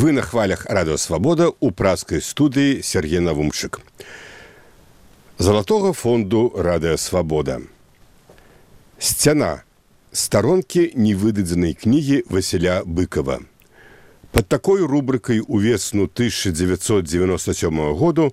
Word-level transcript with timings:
Вы 0.00 0.12
на 0.16 0.22
хвалях 0.24 0.64
радыасвабода 0.64 1.50
ў 1.52 1.76
праскай 1.76 2.22
студыі 2.24 2.80
Сергей 2.80 3.20
Навумчык. 3.20 3.84
Залатога 5.36 5.92
фонду 5.92 6.48
радыасвабода. 6.56 7.60
Сцяна 8.96 9.60
старонкі 10.16 10.86
невыдадзенай 10.96 11.76
кнігі 11.76 12.22
Васіля 12.32 12.80
быкова. 12.88 13.44
Пад 14.32 14.48
такой 14.48 14.80
рубрыкай 14.88 15.44
увесну 15.44 16.08
1997 16.08 17.92
году 17.92 18.32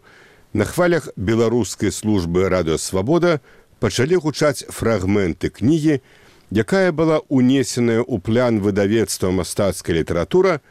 на 0.54 0.64
хвалях 0.64 1.12
беларускай 1.18 1.92
службы 1.92 2.48
радыасвабода 2.48 3.42
пачалі 3.84 4.24
гучаць 4.24 4.64
фрагменты 4.72 5.52
кнігі, 5.52 6.00
якая 6.48 6.96
была 6.96 7.20
унесеная 7.28 8.08
ў 8.08 8.24
план 8.24 8.64
выдавецтва 8.64 9.36
мастацкая 9.36 10.00
літаратура, 10.00 10.64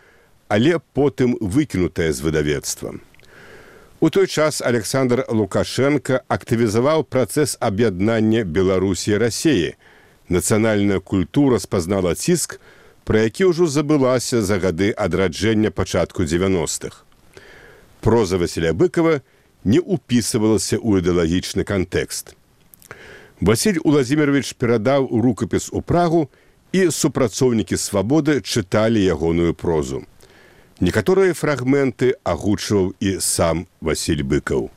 але 0.48 0.78
потым 0.94 1.36
выкінутая 1.40 2.12
з 2.12 2.20
выдавецтва. 2.20 2.94
У 4.00 4.10
той 4.10 4.26
час 4.26 4.60
Александр 4.60 5.24
Лукашенко 5.28 6.20
актывізаваў 6.28 7.04
працэс 7.08 7.56
аб'яднання 7.60 8.44
Беларусі 8.44 9.16
рассеі. 9.16 9.74
Нацыянальная 10.28 11.00
культура 11.00 11.58
спазнала 11.58 12.14
ціск, 12.14 12.60
пра 13.04 13.24
які 13.24 13.50
ўжо 13.54 13.66
забылася 13.66 14.42
за 14.42 14.58
гады 14.58 14.92
адраджэння 14.92 15.70
пачатку 15.70 16.22
90-х. 16.22 17.06
Проза 18.00 18.36
Васіля 18.36 18.74
быкова 18.74 19.22
не 19.64 19.80
ўпісывалася 19.80 20.76
ў 20.76 21.00
ідэалагічны 21.00 21.64
кантэкст. 21.64 22.36
Васіль 23.40 23.80
Уладзімирович 23.80 24.54
перадаў 24.60 25.08
рукапіс 25.08 25.72
у 25.72 25.80
прагу 25.80 26.28
і 26.72 26.90
супрацоўнікі 26.90 27.76
свабоды 27.80 28.40
чыталі 28.44 29.00
ягоную 29.00 29.54
прозу. 29.54 30.04
Некаторыя 30.76 31.32
фрагменты 31.32 32.20
агучваў 32.20 32.92
і 33.00 33.16
сам 33.24 33.64
Васіль 33.80 34.20
быкаў. 34.20 34.68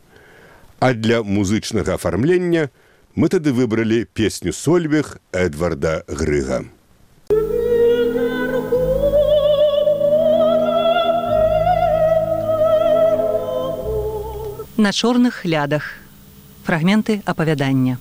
А 0.80 0.94
для 0.95 1.23
музычнага 1.23 2.00
афармлення 2.00 2.72
мы 3.19 3.28
тады 3.28 3.52
выбралі 3.52 4.08
песню 4.16 4.53
сольвег 4.56 5.19
Эдварда 5.33 6.08
Грыга. 6.08 6.64
На 14.80 14.94
чорных 14.95 15.44
лядах 15.44 16.00
фрагменты 16.63 17.22
апавядання. 17.25 18.00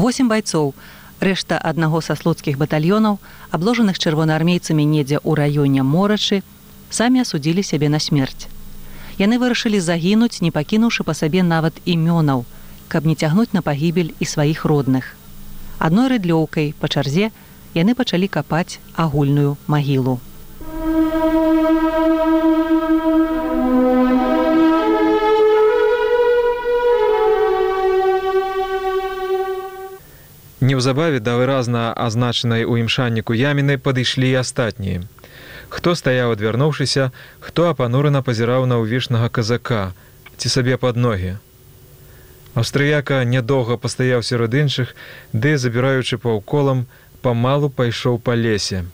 Восем 0.00 0.32
байцоў, 0.32 0.72
рэшта 1.20 1.60
аднаго 1.60 2.00
са 2.00 2.16
слуцкіх 2.16 2.56
батальёнаў, 2.56 3.20
абложаных 3.52 4.00
чырвонаармейцамі 4.00 4.88
недзе 4.88 5.20
ў 5.20 5.36
раёне 5.36 5.84
морачы, 5.84 6.40
самі 6.92 7.24
асудзілі 7.24 7.62
сябе 7.64 7.88
на 7.88 7.98
смерць. 7.98 8.48
Яны 9.18 9.40
вырашылі 9.40 9.80
загінуць, 9.80 10.44
не 10.44 10.50
пакінуўшы 10.52 11.04
па 11.08 11.14
сабе 11.16 11.42
нават 11.42 11.80
імёнаў, 11.84 12.44
каб 12.88 13.08
не 13.08 13.16
цягнуць 13.16 13.52
на 13.56 13.62
пагібель 13.62 14.12
і 14.20 14.24
сваіх 14.28 14.64
родных. 14.68 15.16
Адной 15.78 16.12
рыдлёўкай 16.12 16.74
па 16.78 16.92
чарзе 16.92 17.32
яны 17.74 17.96
пачалі 17.96 18.28
капаць 18.28 18.78
агульную 18.96 19.56
магілу. 19.66 20.20
Неўзабаве 30.62 31.18
да 31.18 31.34
выразна 31.40 31.90
азначанай 31.96 32.62
у 32.64 32.76
імшанніку 32.78 33.34
яміны 33.34 33.80
падышлі 33.82 34.30
астатнія. 34.38 35.02
Хто 35.72 35.94
стаяў 35.96 36.34
адвярнуўшыся, 36.36 37.10
хто 37.40 37.64
апанурана 37.72 38.20
пазіраў 38.20 38.68
на 38.68 38.76
ўвішнага 38.82 39.32
казака 39.32 39.96
ці 40.36 40.52
сабе 40.52 40.76
пад 40.76 41.00
ногі. 41.00 41.38
Аўстрыяка 42.52 43.22
нядоўга 43.24 43.78
пастаяў 43.80 44.20
сярод 44.20 44.52
іншых, 44.52 44.92
ды 45.32 45.56
забіраючы 45.56 46.18
паўколам, 46.20 46.84
памалу 47.24 47.70
пайшоў 47.78 48.20
па 48.20 48.36
лесе. 48.36 48.84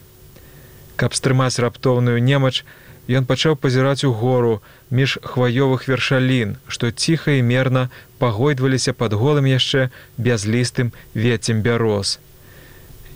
Каб 0.95 1.19
стрымаць 1.19 1.59
раптоўную 1.59 2.23
немач, 2.23 2.63
ён 3.11 3.27
пачаў 3.27 3.59
пазіраць 3.59 4.07
у 4.07 4.13
гору 4.13 4.63
між 4.95 5.19
хваёвых 5.27 5.91
вершалін, 5.91 6.55
што 6.69 6.93
ціха 6.95 7.35
і 7.35 7.43
мерна 7.43 7.89
пагойдваліся 8.23 8.95
пад 8.95 9.19
голым 9.19 9.51
яшчэ 9.51 9.91
бязлістым 10.15 10.95
вецем 11.15 11.67
бяроз. 11.67 12.21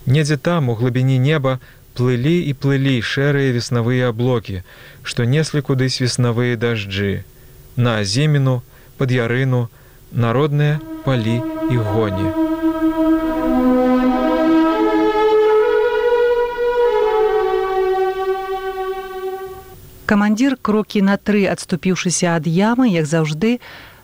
Недзе 0.05 0.35
там 0.35 0.67
у 0.67 0.75
глыбіні 0.75 1.15
неба 1.15 1.59
плылі 1.97 2.35
і 2.49 2.53
плылі 2.53 2.95
шэрыя 3.01 3.53
веснавыя 3.55 4.09
аблокі, 4.13 4.61
што 5.03 5.25
неслі 5.25 5.61
кудысь 5.61 6.01
веснавыя 6.01 6.57
дажджы, 6.57 7.23
на 7.75 7.99
азіміну, 8.01 8.61
пад 8.97 9.11
ярыну, 9.11 9.67
народныя 10.11 10.79
палі 11.05 11.41
і 11.71 11.77
гоні. 11.77 12.29
Камандзір 20.05 20.57
крокі 20.61 21.01
на 21.01 21.15
тры 21.17 21.47
адступіўшыся 21.49 22.35
ад 22.37 22.45
ямы, 22.45 22.91
як 22.91 23.07
заўжды, 23.09 23.57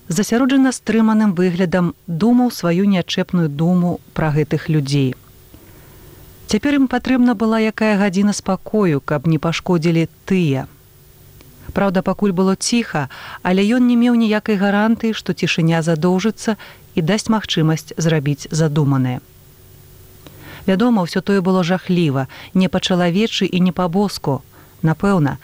засяроджана 0.07 0.71
стрыманым 0.73 1.35
выглядам 1.38 1.94
думаў 2.07 2.51
сваю 2.51 2.89
нячэпную 2.89 3.50
думу 3.50 4.00
пра 4.17 4.31
гэтых 4.33 4.69
людзей. 4.69 5.13
Цяпер 6.49 6.75
ім 6.81 6.85
патрэбна 6.89 7.33
была 7.37 7.57
якая 7.61 7.93
гадзіна 8.01 8.33
спакою, 8.33 8.99
каб 9.05 9.27
не 9.29 9.37
пашкодзілі 9.37 10.05
тыя. 10.25 10.65
Праўда, 11.77 12.01
пакуль 12.01 12.33
было 12.33 12.55
ціха, 12.57 13.03
але 13.45 13.61
ён 13.77 13.85
не 13.85 13.93
меў 13.93 14.17
ніякай 14.17 14.57
гарантыі, 14.57 15.13
што 15.19 15.38
цішыня 15.38 15.83
задоўжыцца 15.85 16.57
і 16.97 17.05
дасць 17.05 17.29
магчымасць 17.29 17.93
зрабіць 18.01 18.49
задуманае. 18.49 19.21
Вядома, 20.65 21.05
ўсё 21.05 21.21
тое 21.21 21.45
было 21.45 21.61
жахліва, 21.61 22.25
не 22.57 22.65
па-чалавечы 22.65 23.45
і 23.45 23.61
не 23.69 23.75
па-боску, 23.83 24.41
напэўна, 24.81 25.38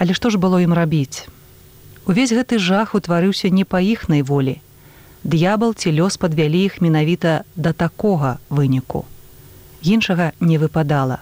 але 0.00 0.16
што 0.16 0.32
ж 0.32 0.40
было 0.40 0.64
ім 0.64 0.72
рабіць? 0.72 1.28
Увесь 2.08 2.32
гэты 2.32 2.56
жах 2.56 2.96
утварыўся 2.96 3.52
не 3.52 3.68
па 3.68 3.84
іхнай 3.84 4.24
волі. 4.24 4.56
Д'ябал 5.20 5.76
ці 5.76 5.92
лёс 6.00 6.16
падвялі 6.16 6.64
іх 6.64 6.80
менавіта 6.80 7.44
да 7.60 7.76
такога 7.76 8.38
выніку 8.48 9.04
іншага 9.82 10.32
не 10.40 10.58
выпадала. 10.58 11.20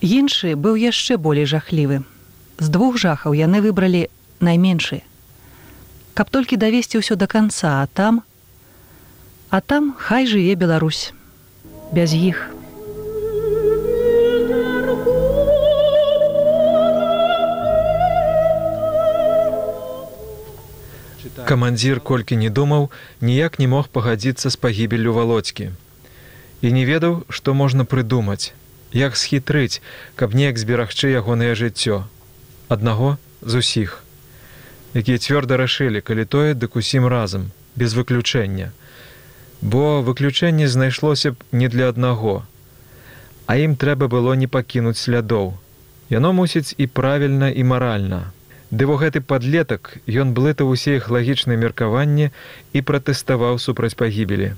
Іншы 0.00 0.54
быў 0.54 0.76
яшчэ 0.76 1.16
болей 1.16 1.46
жахлівы. 1.46 2.04
З 2.58 2.68
двух 2.68 2.96
жахаў 2.96 3.34
яны 3.34 3.60
выбралі 3.60 4.08
найменшы. 4.40 5.02
Каб 6.14 6.30
толькі 6.30 6.56
давесці 6.56 7.00
ўсё 7.00 7.16
да 7.16 7.26
канца, 7.26 7.82
а 7.82 7.86
там, 7.86 8.22
А 9.48 9.60
там 9.60 9.94
хай 9.98 10.26
жыве 10.26 10.54
Беларусь 10.54 11.12
без 11.92 12.12
іх. 12.12 12.50
Камандзір 21.46 22.00
колькі 22.00 22.36
не 22.36 22.50
думаў, 22.50 22.90
ніяк 23.22 23.60
не 23.62 23.70
мог 23.70 23.86
пагадзіцца 23.88 24.50
з 24.50 24.56
пагібеллю 24.58 25.14
валодзькі 25.14 25.70
і 26.62 26.72
не 26.72 26.84
ведаў, 26.84 27.24
што 27.28 27.54
можна 27.54 27.84
прыдумаць, 27.84 28.52
як 28.92 29.16
схітрыць, 29.16 29.82
каб 30.16 30.34
неяк 30.34 30.58
зберагчы 30.58 31.12
ягонае 31.12 31.54
жыццё. 31.54 32.04
Аднаго 32.68 33.16
з 33.42 33.62
усіх, 33.62 34.02
якія 34.94 35.18
цвёрда 35.18 35.56
рашылі, 35.60 36.00
калі 36.00 36.24
тое, 36.24 36.54
дык 36.54 36.76
усім 36.76 37.06
разам, 37.06 37.50
без 37.76 37.94
выключэння. 37.94 38.72
Бо 39.60 40.02
выключэнне 40.02 40.68
знайшлося 40.68 41.32
б 41.32 41.36
не 41.52 41.68
для 41.68 41.88
аднаго, 41.88 42.44
а 43.46 43.56
ім 43.56 43.76
трэба 43.76 44.08
было 44.08 44.34
не 44.34 44.48
пакінуць 44.48 44.98
слядоў. 44.98 45.54
Яно 46.10 46.32
мусіць 46.32 46.74
і 46.78 46.86
правільна 46.86 47.50
і 47.50 47.62
маральна. 47.64 48.32
Ды 48.70 48.86
во 48.86 48.96
гэты 48.98 49.22
падлетак 49.22 49.98
ён 50.06 50.34
блытаў 50.34 50.70
усе 50.74 50.96
іх 50.98 51.10
лагічныя 51.10 51.58
меркаванні 51.58 52.30
і 52.72 52.82
пратэставаў 52.82 53.58
супраць 53.62 53.94
пагібелі. 53.94 54.54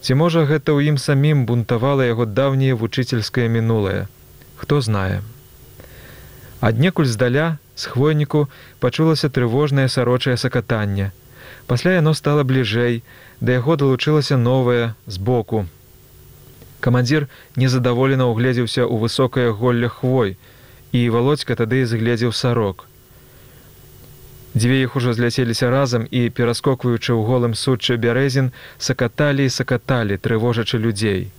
Ці 0.00 0.16
можа 0.16 0.44
гэта 0.48 0.72
ў 0.72 0.92
ім 0.92 0.96
самім 0.96 1.44
бунтавала 1.48 2.08
яго 2.08 2.24
даўняе 2.24 2.72
вучыцельскае 2.82 3.48
мінулае. 3.52 4.08
Хто 4.56 4.80
знае. 4.80 5.20
Аднекуль 6.60 7.08
здаля 7.08 7.58
з 7.76 7.88
хвойніку 7.92 8.48
пачулася 8.80 9.28
трывожнае 9.28 9.88
сарочае 9.88 10.36
сакатанне. 10.40 11.12
Пасля 11.66 11.96
яно 11.96 12.12
стала 12.18 12.44
бліжэй, 12.44 13.02
да 13.40 13.56
яго 13.60 13.76
далучылася 13.76 14.36
новае 14.36 14.92
збоку. 15.06 15.64
Камандзір 16.80 17.28
незадаволена 17.56 18.28
ўгледзеўся 18.32 18.84
ў 18.84 19.04
высокае 19.04 19.48
голле 19.52 19.88
хвой, 19.88 20.36
і 20.92 21.08
володька 21.14 21.56
тады 21.56 21.84
згледзеў 21.86 22.32
сарок. 22.32 22.89
Дзве 24.54 24.80
іх 24.82 24.96
ужо 24.96 25.12
зляцеліся 25.14 25.70
разам 25.70 26.06
і, 26.10 26.26
пераскокваючы 26.30 27.14
ў 27.14 27.22
голым 27.22 27.54
сучча 27.54 27.94
бярэзін, 27.94 28.50
сакаталі 28.78 29.46
і 29.46 29.52
сакаталі, 29.54 30.18
трывожачы 30.18 30.78
людзей. 30.78 31.30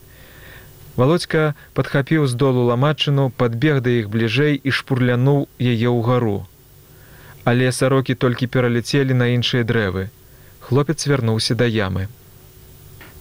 Володька 0.96 1.56
падхапіў 1.76 2.28
з 2.28 2.40
долу 2.40 2.64
ламачыну, 2.72 3.32
падбег 3.36 3.82
да 3.84 3.92
іх 4.00 4.08
бліжэй 4.08 4.56
і 4.64 4.72
шпурлянуў 4.72 5.48
яе 5.60 5.92
ўгару. 5.92 6.48
Але 7.44 7.72
сарокі 7.76 8.16
толькі 8.16 8.48
пераляцелі 8.48 9.14
на 9.14 9.28
іншыя 9.36 9.68
дрэвы. 9.68 10.08
Хлопец 10.60 11.04
вярнуўся 11.08 11.56
да 11.56 11.68
ямы. 11.68 12.08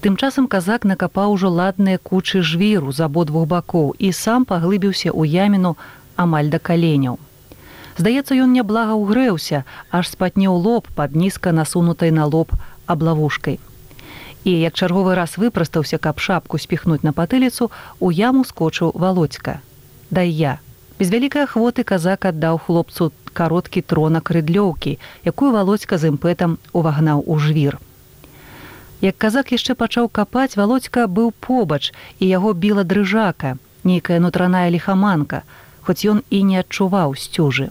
Тым 0.04 0.16
часам 0.16 0.46
казак 0.46 0.86
накапаў 0.86 1.34
ужо 1.34 1.50
ладныя 1.50 1.98
кучы 1.98 2.42
жвіру 2.46 2.92
з 2.92 3.02
абодвух 3.06 3.48
бакоў 3.50 3.90
і 3.98 4.12
сам 4.14 4.46
паглыбіўся 4.46 5.10
ў 5.10 5.26
яміну 5.46 5.74
амаль 6.14 6.48
да 6.54 6.62
каленяў. 6.62 7.18
Здаецца, 8.00 8.32
ён 8.32 8.56
няблага 8.56 8.96
ўгрэўся, 8.96 9.58
аж 9.92 10.08
спатнеў 10.08 10.56
лоб 10.56 10.86
пад 10.96 11.12
нізка 11.12 11.52
насунутай 11.52 12.08
на 12.08 12.24
лоб 12.24 12.52
аблавушкай. 12.88 13.58
І 14.48 14.52
як 14.56 14.72
чарговы 14.72 15.12
раз 15.18 15.36
выпрастаўся, 15.36 15.98
каб 16.00 16.16
шапку 16.16 16.56
спіхнуць 16.56 17.04
на 17.04 17.12
патыліцу, 17.12 17.68
у 18.00 18.08
яму 18.08 18.44
скочыў 18.48 18.96
володька. 18.96 19.60
Дай 20.08 20.32
я. 20.32 20.54
Без 20.96 21.12
вялікай 21.12 21.44
ахвоты 21.44 21.84
казак 21.84 22.24
аддаў 22.30 22.62
хлопцу 22.64 23.12
кароткі 23.36 23.82
тронак 23.84 24.32
рыдлёўкі, 24.32 24.96
якую 25.28 25.50
володька 25.52 26.00
з 26.00 26.08
імпэтам 26.08 26.56
увагнаў 26.72 27.20
у 27.26 27.36
жвір. 27.36 27.76
Як 29.04 29.20
казак 29.20 29.52
яшчэ 29.52 29.76
пачаў 29.76 30.08
капаць, 30.08 30.56
володька 30.56 31.04
быў 31.04 31.36
побач 31.36 31.92
і 32.16 32.32
яго 32.32 32.56
біла 32.56 32.80
дрыжака, 32.80 33.58
нейкая 33.84 34.24
нутраная 34.24 34.72
лихаманка, 34.72 35.44
хоць 35.84 36.08
ён 36.08 36.24
і 36.30 36.40
не 36.48 36.64
адчуваў 36.64 37.12
сцюжы. 37.20 37.68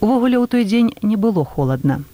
Увогуле 0.00 0.36
ў 0.36 0.46
той 0.46 0.64
дзень 0.68 0.92
не 1.02 1.16
было 1.16 1.44
холодна. 1.44 2.04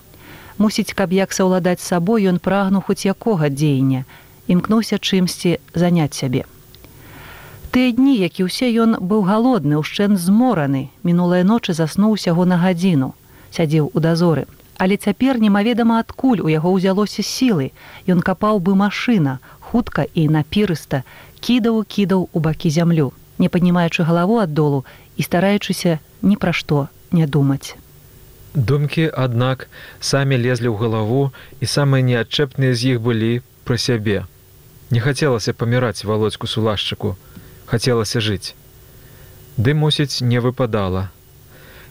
Мусіць, 0.59 0.95
каб 0.95 1.13
як 1.13 1.33
саўладаць 1.35 1.83
сабой, 1.83 2.29
ён 2.31 2.39
прагнуў 2.39 2.87
хоць 2.87 3.03
якога 3.03 3.51
дзеяння, 3.51 4.07
імкнуўся 4.47 4.99
чымсьці 5.03 5.59
заняць 5.75 6.15
сябе. 6.15 6.47
Тыя 7.75 7.91
дні, 7.97 8.15
які 8.21 8.47
ўсе 8.47 8.71
ён 8.85 9.01
быў 9.01 9.27
галодны, 9.27 9.81
ушчэн 9.83 10.15
змораны, 10.15 10.95
мінулыя 11.03 11.43
ночы 11.43 11.75
заснуў 11.75 12.15
усяго 12.21 12.47
на 12.47 12.61
гадзіну, 12.63 13.15
сядзеў 13.51 13.91
у 13.91 13.99
дазоры. 13.99 14.47
Але 14.79 14.97
цяпер 14.97 15.43
немаведама 15.43 15.99
адкуль 15.99 16.45
у 16.47 16.49
яго 16.53 16.71
ўзялося 16.79 17.27
сілы, 17.27 17.73
Ён 18.07 18.23
капаў 18.23 18.63
бы 18.63 18.79
машына, 18.79 19.39
хутка 19.59 20.07
і 20.15 20.29
напірыста, 20.29 21.03
кідаў 21.41 21.83
кідаў 21.83 22.29
у 22.31 22.39
бакі 22.39 22.71
зямлю, 22.71 23.13
не 23.39 23.49
паднімаючы 23.49 24.07
галаву 24.07 24.39
ад 24.39 24.55
долу 24.55 24.85
і 25.17 25.23
стараючыся 25.23 25.99
ні 26.23 26.37
пра 26.37 26.53
што 26.53 26.93
не 27.13 27.27
думаць. 27.27 27.77
Думкі, 28.55 29.09
аднак, 29.17 29.69
самі 30.01 30.37
лезлі 30.37 30.69
ў 30.69 30.77
галаву 30.77 31.33
і 31.61 31.65
самыя 31.65 32.05
неадчэпныя 32.05 32.77
з 32.77 32.97
іх 32.97 33.01
былі 33.01 33.41
пра 33.65 33.81
сябе. 33.81 34.25
Не 34.93 35.01
хацелася 35.01 35.57
паміраць 35.57 36.05
володьку 36.05 36.45
сулашчыку, 36.45 37.17
хацелася 37.65 38.21
жыць. 38.21 38.53
Ды 39.57 39.73
мусіць, 39.73 40.21
не 40.21 40.41
выпадала. 40.45 41.09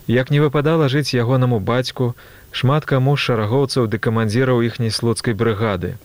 Як 0.06 0.30
не 0.30 0.42
выпадала 0.42 0.90
жыць 0.90 1.18
ягонаму 1.18 1.58
бацьку, 1.60 2.14
шмат 2.52 2.86
каму 2.86 3.18
шарагоўцаў 3.18 3.90
ды 3.90 3.98
камандзіраў 3.98 4.62
іхняй 4.62 4.94
слуцкай 4.94 5.34
брыгады. 5.34 5.98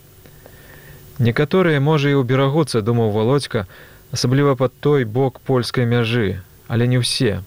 Некаторыя, 1.19 1.81
можа, 1.81 2.13
і 2.13 2.21
ўберагуцца, 2.21 2.81
думаў 2.81 3.13
володька, 3.13 3.67
асабліва 4.13 4.57
пад 4.57 4.73
той 4.81 5.05
бок 5.05 5.41
польскай 5.41 5.85
мяжы, 5.85 6.41
але 6.69 6.89
не 6.89 7.01
ўсе. 7.01 7.45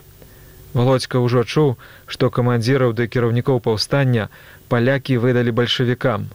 Володька 0.74 1.18
ўжо 1.18 1.44
чуў, 1.44 1.77
што 2.06 2.30
камандзіраў 2.30 2.94
да 2.94 3.07
кіраўнікоў 3.10 3.62
паўстання 3.66 4.30
палякі 4.69 5.18
выдалі 5.18 5.51
бальшавікам. 5.60 6.30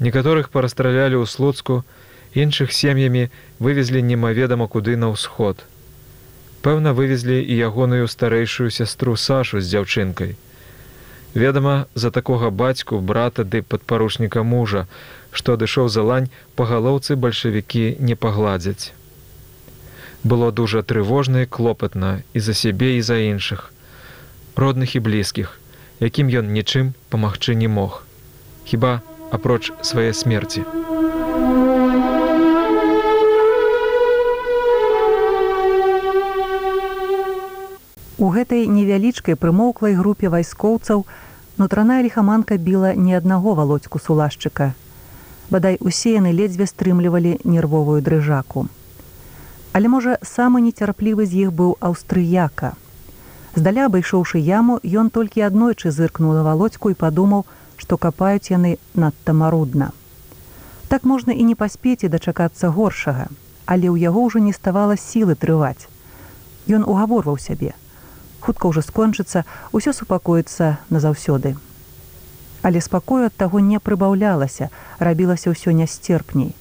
Некаторых 0.00 0.48
парастралялі 0.48 1.20
ў 1.20 1.28
слуцку, 1.28 1.84
іншых 2.32 2.72
сем'ямі 2.72 3.28
вывезлі 3.60 4.00
немаведама 4.00 4.64
куды 4.64 4.96
на 4.96 5.12
ўсход. 5.12 5.60
Пэўна, 6.64 6.96
вывезлі 6.96 7.36
і 7.40 7.54
ягоную 7.68 8.08
старэйшую 8.08 8.70
сястру 8.72 9.16
Сашу 9.16 9.60
з 9.60 9.68
дзяўчынкай. 9.68 10.36
Ведама, 11.34 11.86
за 11.94 12.10
такога 12.10 12.50
бацьку, 12.50 13.00
брата 13.00 13.44
ды 13.44 13.60
падпарушніка 13.62 14.42
мужа, 14.42 14.88
што 15.30 15.60
адышоў 15.60 15.92
за 15.92 16.02
лань, 16.02 16.32
па 16.56 16.64
галоўцы 16.64 17.16
бальшавікі 17.16 18.00
не 18.00 18.16
пагладзяць 18.16 18.96
было 20.24 20.52
дужа 20.52 20.82
трывожна 20.82 21.42
і 21.42 21.46
клопатна 21.46 22.22
і 22.34 22.40
за 22.40 22.54
сябе 22.54 22.96
і 22.96 23.02
за 23.02 23.16
іншых 23.16 23.72
родных 24.56 24.96
і 24.96 25.00
блізкіх 25.00 25.56
якім 26.00 26.28
ён 26.28 26.52
нічым 26.52 26.92
памагчы 27.08 27.56
не 27.56 27.68
мог 27.68 28.04
хіба 28.64 29.00
апроч 29.30 29.72
свае 29.80 30.12
смерці. 30.12 30.64
У 38.20 38.28
гэтай 38.28 38.66
невялічкай 38.68 39.36
прымоўклай 39.40 39.96
групе 39.96 40.28
вайскоўцаў 40.28 41.06
нутраная 41.56 42.02
лихаманка 42.04 42.60
біла 42.60 42.92
ні 42.92 43.16
аднаго 43.16 43.54
володьку 43.54 43.96
сулашчыка. 43.96 44.74
Бадай 45.48 45.80
усе 45.80 46.12
яны 46.20 46.36
ледзьве 46.36 46.68
стрымлівалі 46.68 47.40
нервовую 47.44 48.04
дрыжаку 48.04 48.68
Але 49.72 49.88
можа, 49.88 50.18
самы 50.26 50.60
нецярплівы 50.66 51.26
з 51.26 51.46
іх 51.46 51.52
быў 51.54 51.76
аўстрыяка. 51.78 52.74
Здаля 53.54 53.86
абышоўшы 53.86 54.38
яму, 54.38 54.78
ён 54.82 55.10
толькі 55.10 55.46
аднойчы 55.46 55.90
зыркнуў 55.94 56.34
на 56.38 56.42
володьку 56.46 56.90
і 56.90 56.98
падумаў, 56.98 57.46
што 57.76 57.96
капаюць 57.96 58.50
яны 58.50 58.78
надта 58.94 59.32
марудна. 59.32 59.90
Так 60.90 61.04
можна 61.04 61.32
і 61.32 61.46
не 61.46 61.54
паспець 61.54 62.02
і 62.02 62.10
дачакацца 62.10 62.70
горшага, 62.74 63.26
але 63.66 63.86
ў 63.86 64.10
яго 64.10 64.26
ўжо 64.26 64.42
не 64.42 64.52
ставала 64.52 64.98
сілы 64.98 65.38
трываць. 65.38 65.86
Ён 66.66 66.82
угаворваў 66.82 67.38
сябе. 67.38 67.74
Хутка 68.42 68.70
ўжо 68.70 68.82
скончыцца, 68.82 69.44
усё 69.70 69.94
супакоіцца 69.94 70.82
назаўсёды. 70.90 71.54
Але 72.62 72.82
спакою 72.82 73.30
ад 73.30 73.34
таго 73.38 73.62
не 73.62 73.78
прыбаўлялася, 73.78 74.70
рабілася 74.98 75.54
ўсё 75.54 75.70
нясцерпней. 75.70 76.58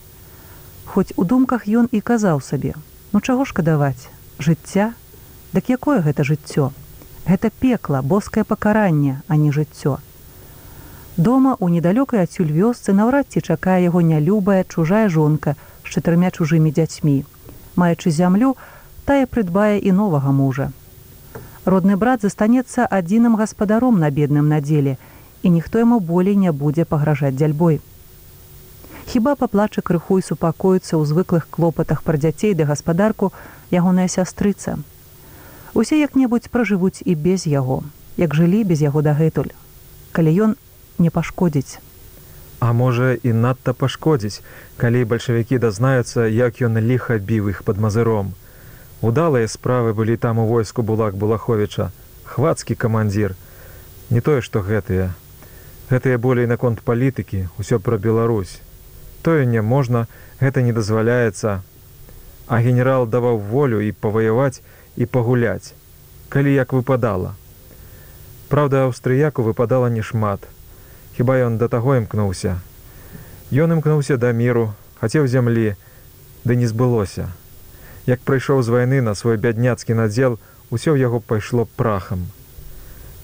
Хоць 0.85 1.13
у 1.17 1.25
думках 1.25 1.65
ён 1.65 1.89
і 1.91 2.01
казаў 2.01 2.41
сабе, 2.41 2.77
Ну 3.11 3.19
чаго 3.25 3.45
шкадаваць 3.49 4.09
жыцця? 4.37 4.93
Дык 5.53 5.69
якое 5.73 6.01
гэта 6.05 6.21
жыццё? 6.21 6.69
Гэта 7.25 7.49
пекла 7.49 8.01
боскае 8.05 8.43
пакаранне 8.45 9.15
а 9.27 9.35
не 9.35 9.49
жыццё. 9.55 9.97
Дома 11.17 11.55
у 11.59 11.69
недалёкай 11.73 12.21
адсюль 12.27 12.53
вёсцы 12.53 12.93
наўрад 12.93 13.33
ці 13.33 13.41
чакае 13.41 13.79
яго 13.83 14.05
нялюбая 14.05 14.61
чужая 14.63 15.09
жонка 15.09 15.55
з 15.81 15.97
чатырмя 15.97 16.29
чужымі 16.29 16.69
дзяцьмі. 16.69 17.25
Маючы 17.75 18.13
зямлю 18.13 18.53
тая 19.09 19.25
прыдбае 19.25 19.81
і 19.81 19.97
новага 20.03 20.29
мужа. 20.29 20.69
Родны 21.65 21.97
брат 21.97 22.21
застанецца 22.21 22.85
адзіным 22.85 23.41
гаспадаром 23.41 23.97
на 23.97 24.13
бедным 24.13 24.53
надзеле 24.53 24.97
і 25.41 25.49
ніхто 25.57 25.81
яму 25.81 25.99
болей 25.99 26.37
не 26.37 26.53
будзе 26.53 26.85
пагражаць 26.85 27.37
дзяльбой 27.41 27.81
хіба 29.09 29.35
паплача 29.35 29.81
крыху 29.81 30.19
і 30.21 30.23
супакоіцца 30.25 30.93
ў 30.93 31.03
звыклых 31.09 31.49
клопатах 31.49 32.05
пра 32.05 32.17
дзяцей 32.21 32.53
ды 32.53 32.65
гаспадарку 32.69 33.33
ягоная 33.73 34.05
сястрыца. 34.05 34.77
Усе 35.73 35.97
як-небудзь 35.97 36.51
пражывуць 36.53 37.01
і 37.01 37.15
без 37.17 37.49
яго, 37.49 37.81
як 38.21 38.37
жылі 38.37 38.61
без 38.69 38.85
яго 38.85 39.01
дагэтуль, 39.01 39.49
калі 40.13 40.35
ён 40.45 40.53
не 41.01 41.09
пашкодзіць. 41.09 41.81
А 42.61 42.69
можа 42.73 43.17
і 43.17 43.33
надта 43.33 43.73
пашкодзіць, 43.73 44.45
калі 44.77 45.01
бальшавікі 45.09 45.57
дазнаюцца, 45.57 46.29
як 46.29 46.61
ён 46.61 46.77
ліха 46.77 47.17
біў 47.17 47.49
іх 47.49 47.65
пад 47.65 47.81
мазыром. 47.81 48.37
Удалыя 49.01 49.49
справы 49.49 49.97
былі 49.97 50.21
там 50.21 50.37
у 50.37 50.45
войску 50.45 50.85
булак 50.85 51.17
Булаховіча, 51.17 51.89
хвацкі 52.29 52.75
камандзір, 52.75 53.33
не 54.13 54.21
тое, 54.21 54.45
што 54.45 54.61
гэтыя. 54.61 55.13
Гэтыя 55.89 56.21
болей 56.21 56.45
наконт 56.45 56.85
палітыкі, 56.85 57.47
усё 57.57 57.79
пра 57.79 57.97
Беларусь 57.97 58.59
тое 59.23 59.45
не 59.45 59.61
можна 59.61 60.07
гэта 60.39 60.61
не 60.61 60.71
дазваляецца. 60.73 61.61
А 62.47 62.61
генерал 62.65 63.05
даваў 63.05 63.37
волю 63.37 63.81
і 63.85 63.91
паваяваць 63.91 64.61
і 64.95 65.05
пагуляць 65.05 65.73
калі 66.29 66.53
як 66.53 66.73
выпадала. 66.73 67.33
Праўда 68.49 68.85
аўстрыяку 68.85 69.45
выпадала 69.45 69.89
немат 69.89 70.45
хіба 71.17 71.35
ён 71.43 71.59
да 71.59 71.67
таго 71.67 71.99
імкнуўся? 71.99 72.57
Ён 73.51 73.75
імкнуўся 73.75 74.15
да 74.17 74.31
міру 74.31 74.71
хацеў 75.01 75.27
зямлі 75.27 75.75
ды 76.45 76.55
не 76.55 76.67
збылося. 76.71 77.27
Як 78.07 78.23
прыйшоў 78.23 78.63
з 78.63 78.71
вайны 78.71 79.01
на 79.03 79.13
свой 79.19 79.37
бядняцкі 79.37 79.99
надзел 79.99 80.39
усё 80.71 80.95
ў 80.95 81.03
яго 81.03 81.19
пайшло 81.19 81.67
прахам 81.75 82.29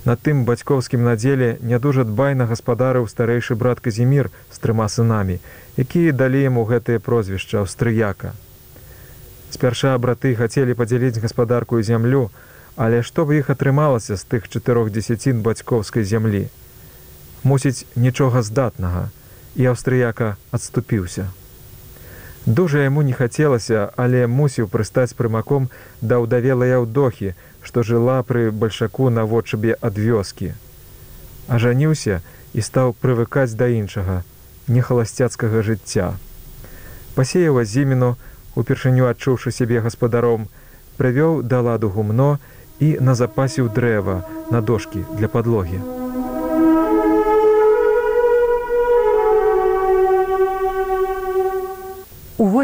На 0.05 0.13
тым 0.15 0.45
бацькоўскім 0.45 1.01
надзеле 1.03 1.57
не 1.65 1.77
дужа 1.81 2.03
дбайна 2.05 2.45
гаспадарыў 2.45 3.07
старэйшы 3.09 3.55
брат 3.61 3.79
казімір 3.85 4.29
з 4.53 4.61
трыма 4.61 4.85
сынамі, 4.95 5.37
якія 5.81 6.13
далі 6.13 6.41
яму 6.45 6.65
гэтае 6.69 6.99
прозвішча 7.07 7.63
аўстрыяка. 7.65 8.33
Спярша 9.49 9.95
браты 9.97 10.35
хацелі 10.37 10.77
падзяліць 10.77 11.17
гаспадарку 11.23 11.81
і 11.81 11.87
зямлю, 11.89 12.29
але 12.75 13.01
што 13.01 13.25
б 13.25 13.39
іх 13.41 13.49
атрымалася 13.49 14.13
з 14.21 14.29
тых 14.29 14.45
чатырох 14.45 14.93
дзесяцін 14.93 15.41
бацькоўскай 15.41 16.05
зямлі. 16.05 16.45
Мусіць 17.41 17.89
нічога 17.95 18.45
здатнага, 18.45 19.09
і 19.55 19.73
аўстрыяка 19.73 20.35
адступіўся. 20.51 21.31
Дужа 22.45 22.83
яму 22.85 23.01
не 23.01 23.13
хацелася, 23.13 23.89
але 23.97 24.27
мусіў 24.29 24.69
прыстаць 24.69 25.17
прымаком 25.17 25.69
да 26.01 26.21
ўдавелай 26.21 26.77
аўдохі, 26.77 27.33
што 27.65 27.81
жыла 27.81 28.21
пры 28.21 28.51
бальшаку 28.53 29.09
наводчабе 29.09 29.73
ад 29.81 29.97
вёскі. 29.97 30.53
Ажаніўся 31.49 32.21
і 32.53 32.61
стаў 32.61 32.93
прывыкаць 33.01 33.57
да 33.57 33.65
іншага, 33.73 34.21
нехаласцяцкага 34.69 35.65
жыцця. 35.65 36.13
Пасеяў 37.17 37.57
азіміну, 37.65 38.13
упершыню 38.53 39.09
адчуўшы 39.09 39.49
сябе 39.49 39.81
гаспадаром, 39.81 40.47
прывёў 41.01 41.41
да 41.41 41.65
ладу 41.65 41.89
гумно 41.89 42.37
і 42.79 42.95
назапасіў 43.01 43.73
дрэва 43.73 44.21
на 44.53 44.61
дошкі 44.61 45.01
для 45.17 45.27
падлогі. 45.27 46.04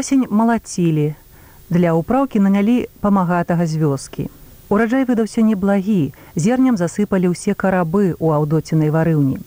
Увосень 0.02 0.26
малацілі. 0.34 1.14
Для 1.70 1.94
ўпраўкі 1.94 2.42
нанялі 2.42 2.90
памагатага 2.98 3.62
з 3.70 3.78
вёскі. 3.78 4.24
Ураджай 4.66 5.06
выдаўся 5.06 5.46
неблагі, 5.46 6.10
зерням 6.34 6.74
засыпалі 6.74 7.30
ўсе 7.30 7.54
карабы 7.54 8.18
ў 8.18 8.26
аўдоцінай 8.34 8.90
варыўні. 8.90 9.38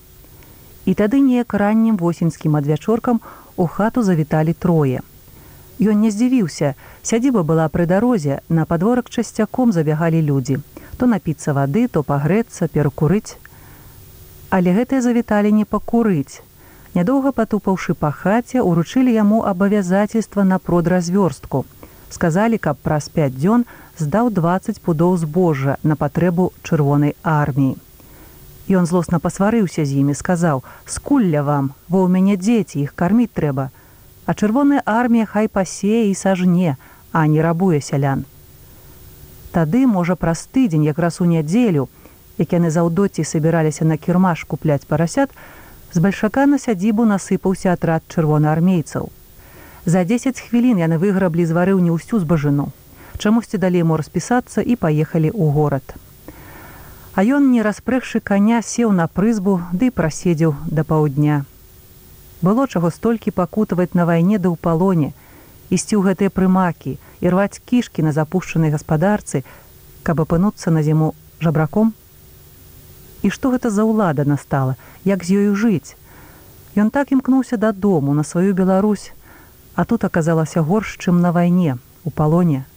І 0.88 0.95
тады 0.95 1.19
неяк 1.19 1.59
раннім 1.59 2.00
восеньскім 2.00 2.55
адвячоркам 2.55 3.19
у 3.59 3.67
хату 3.67 4.00
завіталі 4.00 4.55
трое. 4.55 5.03
Ён 5.83 6.00
не 6.00 6.15
здзівіўся, 6.15 6.71
сядзіба 7.03 7.43
была 7.43 7.67
пры 7.67 7.83
дарозе, 7.83 8.39
на 8.47 8.63
падворак 8.63 9.12
часцяком 9.12 9.75
забягалі 9.75 10.24
людзі. 10.24 10.63
То 10.95 11.12
напіцца 11.12 11.51
вады, 11.51 11.91
то 11.91 12.00
пагрэцца, 12.00 12.71
перакурыць. 12.71 13.35
Але 14.55 14.71
гэтыя 14.71 15.03
завіталі 15.03 15.51
не 15.51 15.67
пакурыць, 15.67 16.39
Нядоўга 16.95 17.31
патупаўшы 17.35 17.93
па 17.99 18.09
хаце, 18.15 18.61
уручылі 18.63 19.11
яму 19.11 19.41
абавязацельства 19.43 20.43
на 20.47 20.59
продразвёрстку. 20.63 21.65
Сказалі, 22.07 22.57
каб 22.57 22.79
праз 22.79 23.09
пяць 23.11 23.35
дзён 23.35 23.65
здаў 23.99 24.29
20 24.31 24.79
пудоў 24.79 25.17
збожжа 25.19 25.75
на 25.83 25.97
патрэбу 25.99 26.53
чырвонай 26.63 27.15
арміі. 27.21 27.75
Ён 28.71 28.87
злосна 28.87 29.19
пасварыўся 29.19 29.83
з 29.83 29.99
імі, 30.01 30.15
сказаў: 30.15 30.63
«Скулля 30.95 31.43
вам, 31.43 31.73
во 31.91 32.07
ў 32.07 32.15
мяне 32.15 32.39
дзеці 32.39 32.79
іх 32.87 32.95
карміць 32.95 33.35
трэба. 33.35 33.69
А 34.25 34.33
чырвоная 34.33 34.79
армія 34.85 35.25
хай 35.27 35.51
пасее 35.51 36.07
і 36.07 36.15
сажне, 36.15 36.77
а 37.11 37.27
не 37.27 37.43
рабуе 37.43 37.81
сялян. 37.81 38.23
Тады, 39.51 39.83
можа, 39.85 40.15
праз 40.15 40.47
тыдзень, 40.47 40.87
якраз 40.87 41.19
у 41.19 41.27
нядзелю, 41.27 41.89
як 42.39 42.55
яны 42.55 42.71
заўдоці 42.71 43.27
сабіраліся 43.27 43.83
на 43.85 43.99
кірмаш 43.99 44.47
купляць 44.47 44.87
парасят, 44.87 45.29
з 45.94 45.98
бальшака 46.00 46.46
на 46.46 46.58
сядзібу 46.58 47.06
насыпаўся 47.06 47.74
атрад 47.74 48.04
чырвонаармейцаў. 48.10 49.12
За 49.86 50.04
10 50.04 50.39
хвілін 50.42 50.82
яны 50.82 50.98
выграблі 50.98 51.46
з 51.46 51.54
варыўні 51.54 51.94
ўсю 51.94 52.20
збажыну. 52.24 52.72
Чамусьці 53.18 53.58
далей 53.62 53.84
мо 53.84 53.98
распісацца 54.01 54.65
і 54.65 54.75
паехалі 54.75 55.30
ў 55.30 55.46
горад. 55.54 55.86
А 57.15 57.24
ён, 57.24 57.51
не 57.51 57.62
распрэгшы 57.63 58.20
каня, 58.20 58.60
сеў 58.60 58.92
на 58.92 59.08
прызбу 59.08 59.62
ды 59.72 59.92
праседзеў 59.92 60.56
да 60.68 60.84
паўдня. 60.84 61.46
Было 62.42 62.68
чаго 62.68 62.92
столькі 62.92 63.32
пакутаваць 63.32 63.94
на 63.94 64.04
вайне 64.10 64.38
да 64.38 64.51
ў 64.51 64.60
палоне, 64.60 65.13
ісці 65.70 65.96
ў 65.96 66.12
гэтыя 66.12 66.30
прымакі 66.30 66.98
і 67.24 67.32
рваць 67.32 67.62
кішкі 67.63 68.04
на 68.04 68.12
запушчанай 68.12 68.74
гаспадарцы, 68.75 69.46
каб 70.04 70.20
апынуцца 70.22 70.75
на 70.75 70.84
зіму 70.84 71.15
жабраком, 71.39 71.94
І 73.25 73.29
што 73.34 73.50
гэта 73.50 73.74
за 73.74 73.82
ўлада 73.89 74.22
настала, 74.29 74.75
як 75.01 75.25
з 75.25 75.41
ёю 75.41 75.58
жыць. 75.58 75.98
Ён 76.77 76.94
так 76.94 77.10
імкнуўся 77.10 77.58
дадому 77.58 78.13
на 78.13 78.22
сваю 78.22 78.53
Беларусь, 78.53 79.17
а 79.74 79.86
тут 79.86 80.05
аказалася 80.05 80.62
горш, 80.62 80.94
чым 81.01 81.25
на 81.25 81.32
вайне, 81.34 81.82
у 82.05 82.13
палоне. 82.13 82.70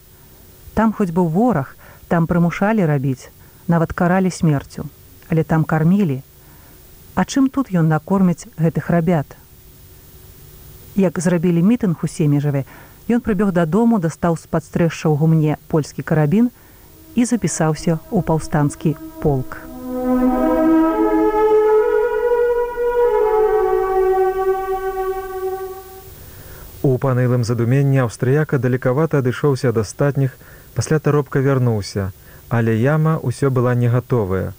Там 0.73 0.97
хоць 0.97 1.13
быў 1.13 1.29
вораг, 1.29 1.77
там 2.09 2.25
прымушалі 2.25 2.89
рабіць, 2.89 3.29
нават 3.69 3.93
каралі 3.93 4.33
смерцю, 4.33 4.89
але 5.29 5.45
там 5.45 5.69
кармілі. 5.69 6.23
А 7.13 7.29
чым 7.29 7.53
тут 7.53 7.69
ён 7.69 7.93
накорміць 7.93 8.49
гэтых 8.57 8.89
рабят? 8.89 9.37
Як 10.97 11.21
зрабілі 11.21 11.61
мітынг 11.61 12.01
у 12.01 12.09
семежаве, 12.09 12.65
ён 13.13 13.21
прыбег 13.21 13.53
дадому, 13.53 14.01
дастаў 14.01 14.41
з 14.41 14.49
падстрэшша 14.49 15.13
ў 15.13 15.15
гумне 15.21 15.61
польскі 15.69 16.01
карабін 16.01 16.49
і 17.21 17.29
запісаўся 17.29 18.01
ў 18.09 18.25
паўстанскі 18.25 18.97
полк. 19.21 19.68
У 26.89 26.97
панылым 27.03 27.45
задуменні 27.45 28.01
аўстрыяка 28.05 28.59
далекавата 28.59 29.19
адышоўся 29.21 29.69
ад 29.75 29.81
астатніх, 29.83 30.33
пасля 30.75 30.99
таропка 30.99 31.43
вярнуўся, 31.45 32.13
але 32.49 32.77
яма 32.79 33.19
ўсё 33.21 33.51
была 33.51 33.75
не 33.75 33.93
гатовая. 33.93 34.55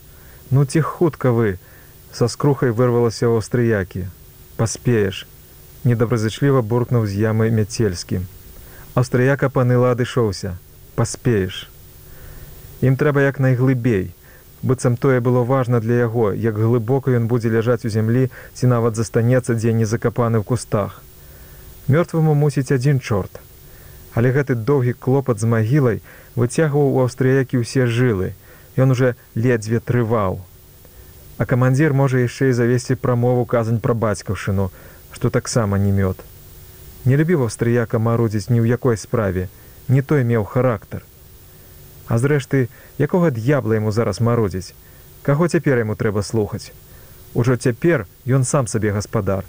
Ну 0.51 0.65
ці 0.65 0.81
хутка 0.85 1.31
вы 1.33 1.57
са 2.13 2.27
скрухай 2.27 2.69
вырвалася 2.69 3.25
ў 3.25 3.41
аўстрыякі. 3.41 4.05
Паспееш, 4.61 5.25
недобразычліва 5.83 6.61
буркнуў 6.61 7.09
з 7.09 7.17
ямы 7.25 7.49
мяцельскі. 7.49 8.21
Аўстрыяка 8.93 9.49
паныла 9.49 9.97
адышоўся, 9.97 10.53
паспееш. 10.95 11.65
Ім 12.85 12.99
трэба 12.99 13.25
як 13.25 13.39
найглыбей, 13.39 14.13
быццам 14.63 14.97
тое 14.97 15.19
было 15.19 15.43
важна 15.43 15.79
для 15.79 15.95
яго, 16.05 16.31
як 16.33 16.55
глыбока 16.57 17.11
ён 17.15 17.27
будзе 17.27 17.49
ляжаць 17.49 17.85
у 17.85 17.89
зямлі 17.89 18.29
ці 18.53 18.67
нават 18.67 18.95
застанецца 18.95 19.55
дзе 19.55 19.73
не 19.73 19.85
закапаны 19.85 20.39
ў 20.39 20.43
кустах. 20.43 21.01
Мёртваму 21.87 22.35
мусіць 22.35 22.71
адзін 22.71 22.99
чорт. 22.99 23.39
Але 24.13 24.31
гэты 24.35 24.55
доўгі 24.55 24.93
клопат 24.93 25.39
з 25.39 25.49
магілай 25.49 26.01
выцягваў 26.35 26.93
у 26.93 27.01
аўстрыякі 27.05 27.61
ўсе 27.63 27.87
жылы. 27.87 28.33
Ён 28.75 28.91
уже 28.91 29.15
ледзьве 29.35 29.79
трываў. 29.79 30.39
А 31.39 31.45
камандзір 31.45 31.93
можа 31.93 32.19
яшчэ 32.19 32.49
і 32.49 32.57
завесці 32.57 32.99
прамову 32.99 33.45
казань 33.45 33.79
пра 33.79 33.93
бацькаўшыну, 33.93 34.71
што 35.11 35.29
таксама 35.29 35.79
не 35.79 35.91
мёд. 35.95 36.19
Не 37.05 37.15
любіў 37.15 37.47
аўстрыяка 37.47 37.99
марудзіць 37.99 38.51
ні 38.51 38.59
ў 38.59 38.67
якой 38.75 38.97
справе, 38.97 39.47
не 39.87 40.01
той 40.01 40.23
меў 40.23 40.43
характар. 40.43 41.05
А 42.09 42.17
зрэшты, 42.17 42.67
якога 42.97 43.29
д'ябла 43.29 43.77
яму 43.77 43.93
зараз 43.93 44.17
марудзіць, 44.17 44.73
каго 45.21 45.45
цяпер 45.47 45.85
яму 45.85 45.93
трэба 45.93 46.25
слухаць. 46.25 46.73
Ужо 47.37 47.55
цяпер 47.55 48.09
ён 48.25 48.49
сам 48.49 48.65
сабе 48.65 48.89
гаспадар, 48.97 49.45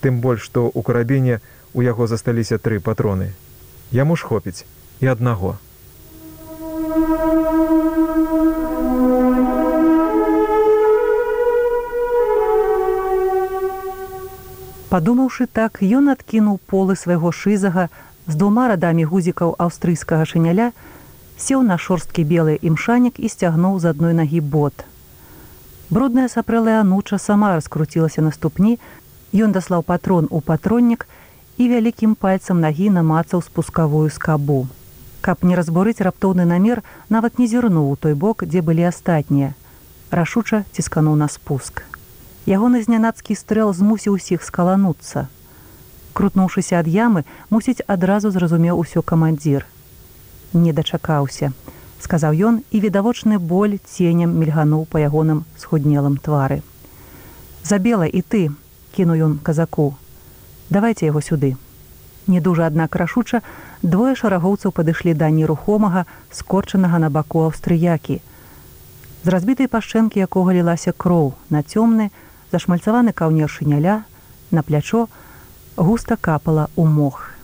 тым 0.00 0.24
больш 0.24 0.48
што 0.48 0.64
ў 0.72 0.80
карабіне 0.80 1.40
у 1.76 1.84
яго 1.84 2.08
засталіся 2.08 2.56
тры 2.56 2.80
патроны. 2.80 3.36
Яму 3.92 4.16
ж 4.16 4.24
хопіць 4.24 4.64
і 5.04 5.12
аднаго. 5.12 5.58
Падумаўшы 14.88 15.44
так, 15.52 15.84
ён 15.84 16.08
адкінуў 16.16 16.56
полы 16.72 16.96
свайго 16.96 17.36
шызага 17.36 17.90
з 18.24 18.34
двума 18.40 18.72
радамі 18.72 19.04
гузікаў 19.04 19.52
аўстрыйскага 19.60 20.24
шыняля, 20.24 20.72
сеў 21.38 21.62
на 21.62 21.78
шорсткі 21.78 22.24
белы 22.26 22.58
імшанік 22.62 23.18
і 23.22 23.28
сцягнуў 23.30 23.78
з 23.78 23.94
адной 23.94 24.14
нагі 24.14 24.40
бот. 24.42 24.84
Брудная 25.90 26.26
сапрэлая 26.28 26.80
ануча 26.82 27.18
сама 27.18 27.54
раскруцілася 27.54 28.22
на 28.22 28.32
ступні, 28.34 28.78
ён 29.32 29.54
даслаў 29.54 29.86
патрон 29.86 30.26
у 30.30 30.40
патроннік 30.40 31.06
і 31.56 31.68
вялікім 31.70 32.18
пальцам 32.18 32.60
нагі 32.60 32.90
намацаў 32.90 33.42
спускавую 33.46 34.10
скабу. 34.10 34.66
Каб 35.22 35.46
не 35.46 35.54
разбурыць 35.54 36.02
раптоўны 36.02 36.44
намер, 36.44 36.82
нават 37.08 37.38
не 37.38 37.46
зірнуў 37.46 37.94
у 37.94 37.96
той 37.96 38.14
бок, 38.14 38.44
дзе 38.44 38.62
былі 38.62 38.90
астатнія. 38.90 39.54
Рашуча 40.10 40.64
ціскануў 40.72 41.16
на 41.16 41.28
спуск. 41.28 41.82
Ягоны 42.46 42.82
знянацкі 42.82 43.38
стрэл 43.38 43.72
змусіў 43.72 44.18
усіх 44.18 44.42
скалануцца. 44.42 45.28
Крутнуўшыся 46.12 46.82
ад 46.82 46.88
ямы, 46.88 47.24
мусіць 47.50 47.84
адразу 47.86 48.30
зразумеў 48.30 48.78
усё 48.78 49.02
камандзір 49.02 49.66
не 50.52 50.72
дачакаўся 50.72 51.52
сказаў 52.00 52.32
ён 52.50 52.60
і 52.70 52.80
відавочны 52.80 53.38
боль 53.38 53.78
ценем 53.84 54.34
мільгануў 54.40 54.86
па 54.90 55.04
ягоным 55.04 55.44
схуднелым 55.56 56.18
твары 56.18 56.60
забела 57.62 58.06
і 58.06 58.22
ты 58.22 58.42
кіну 58.96 59.14
ён 59.14 59.38
казаку 59.38 59.94
давайте 60.70 61.06
яго 61.06 61.20
сюды. 61.20 61.56
Не 62.26 62.40
дужа 62.40 62.66
аднак 62.66 62.96
рашуча 62.96 63.40
двое 63.82 64.14
шарагоўцаў 64.14 64.72
падышлі 64.76 65.14
да 65.14 65.30
нерухомага 65.32 66.04
скорчанага 66.30 66.98
на 66.98 67.08
баку 67.10 67.44
аўстрыякі. 67.48 68.20
З 69.24 69.28
разбітай 69.32 69.68
пашчэнкі 69.68 70.20
якога 70.20 70.52
лілася 70.52 70.92
кроў 70.92 71.32
на 71.48 71.64
цёмны 71.64 72.10
зашмальцаваны 72.52 73.16
каўнер 73.16 73.48
шыняля 73.48 74.04
на 74.50 74.62
плячо 74.62 75.08
густа 75.76 76.16
капала 76.20 76.68
ў 76.76 76.84
мох 76.84 77.37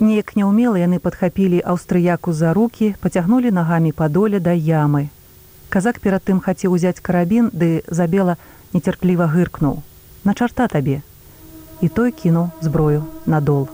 Неяк 0.00 0.36
няўмела 0.38 0.78
яны 0.78 0.98
падхапілі 1.02 1.58
аўстрыяку 1.72 2.32
за 2.32 2.52
руки, 2.54 2.94
пацягнулі 3.02 3.50
нагамі 3.50 3.90
падоля 3.90 4.38
да 4.38 4.54
ямы. 4.54 5.08
Казак 5.74 5.98
перад 6.04 6.22
тым 6.22 6.38
хацеў 6.44 6.76
узяць 6.76 7.02
карабін, 7.02 7.50
ды 7.52 7.82
забела 7.88 8.36
нецярпліва 8.74 9.26
гыркнуў: 9.26 9.82
«На 10.26 10.34
чарта 10.38 10.68
табе. 10.68 11.02
І 11.82 11.88
той 11.88 12.14
кінуў 12.14 12.50
зброю 12.62 13.02
надол. 13.26 13.66